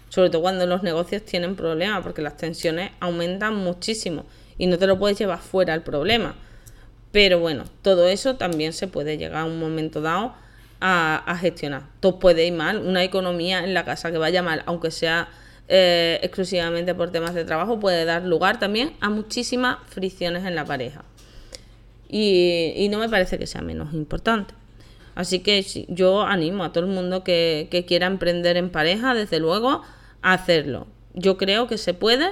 Sobre 0.09 0.31
todo 0.31 0.43
cuando 0.43 0.67
los 0.67 0.83
negocios 0.83 1.23
tienen 1.25 1.55
problemas, 1.55 2.03
porque 2.03 2.23
las 2.23 2.37
tensiones 2.37 2.91
aumentan 2.99 3.57
muchísimo 3.57 4.25
y 4.57 4.67
no 4.67 4.79
te 4.79 4.87
lo 4.87 4.99
puedes 4.99 5.19
llevar 5.19 5.39
fuera 5.39 5.75
el 5.75 5.83
problema. 5.83 6.35
Pero 7.13 7.39
bueno, 7.39 7.65
todo 7.83 8.09
eso 8.09 8.37
también 8.37 8.73
se 8.73 8.89
puede 8.89 9.17
llegar 9.17 9.43
a 9.43 9.45
un 9.45 9.61
momento 9.61 10.01
dado 10.01 10.35
a, 10.81 11.37
gestionar. 11.41 11.83
Todo 12.01 12.19
puede 12.19 12.47
ir 12.47 12.53
mal, 12.53 12.79
una 12.79 13.03
economía 13.03 13.65
en 13.65 13.75
la 13.75 13.85
casa 13.85 14.11
que 14.11 14.19
vaya 14.19 14.43
mal, 14.43 14.63
aunque 14.67 14.91
sea 14.91 15.29
eh, 15.69 16.21
exclusivamente 16.23 16.95
por 16.95 17.11
temas 17.11 17.35
de 17.35 17.45
trabajo, 17.45 17.81
puede 17.81 18.05
dar 18.05 18.25
lugar 18.25 18.59
también 18.59 18.93
a 19.01 19.11
muchísimas 19.11 19.79
fricciones 19.87 20.45
en 20.45 20.55
la 20.55 20.65
pareja. 20.65 21.05
Y, 22.09 22.89
no 22.91 22.99
me 22.99 23.09
parece 23.09 23.39
que 23.39 23.47
sea 23.47 23.61
menos 23.61 23.93
importante. 23.93 24.55
Así 25.15 25.41
que 25.41 25.63
yo 25.89 26.23
animo 26.23 26.65
a 26.65 26.73
todo 26.73 26.85
el 26.85 26.91
mundo 26.91 27.25
que, 27.25 27.69
que 27.71 27.85
quiera 27.85 28.07
emprender 28.07 28.57
en 28.57 28.71
pareja, 28.71 29.15
desde 29.15 29.41
luego, 29.41 29.83
a 30.23 30.33
hacerlo. 30.33 30.87
Yo 31.15 31.37
creo 31.37 31.67
que 31.67 31.77
se 31.77 31.93
puede 31.93 32.31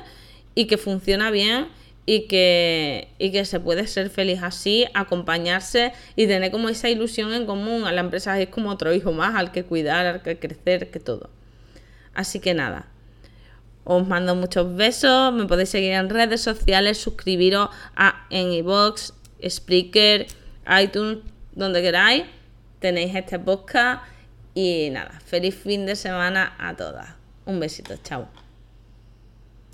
y 0.55 0.67
que 0.67 0.79
funciona 0.79 1.31
bien 1.31 1.67
y 2.07 2.29
que, 2.29 3.09
y 3.19 3.33
que 3.33 3.45
se 3.45 3.59
puede 3.59 3.87
ser 3.89 4.11
feliz 4.11 4.41
así, 4.43 4.87
acompañarse 4.95 5.93
y 6.15 6.29
tener 6.29 6.53
como 6.53 6.69
esa 6.69 6.89
ilusión 6.89 7.35
en 7.35 7.47
común. 7.47 7.85
A 7.85 7.93
la 7.93 8.01
empresa 8.01 8.41
es 8.41 8.49
como 8.49 8.71
otro 8.71 8.95
hijo 8.95 9.13
más 9.13 9.35
al 9.35 9.51
que 9.51 9.65
cuidar, 9.65 10.07
al 10.07 10.23
que 10.23 10.39
crecer, 10.39 10.91
que 10.91 11.01
todo. 11.01 11.31
Así 12.15 12.39
que 12.39 12.55
nada, 12.55 12.87
os 13.85 14.07
mando 14.07 14.35
muchos 14.35 14.75
besos, 14.75 15.33
me 15.33 15.47
podéis 15.47 15.69
seguir 15.69 15.93
en 15.93 16.09
redes 16.09 16.41
sociales, 16.41 16.99
suscribiros 16.99 17.69
a 17.95 18.27
en 18.31 18.53
iVoox, 18.53 19.13
Spreaker, 19.47 20.27
iTunes, 20.81 21.19
donde 21.53 21.83
queráis. 21.83 22.25
Tenéis 22.79 23.15
este 23.15 23.39
podcast 23.39 24.05
y 24.55 24.91
nada, 24.91 25.21
feliz 25.25 25.55
fin 25.55 25.87
de 25.87 25.97
semana 25.97 26.55
a 26.59 26.75
todas. 26.77 27.15
Un 27.45 27.61
besito, 27.61 27.97
chao. 28.03 28.46